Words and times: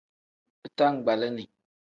Bitangbalini. 0.63 1.45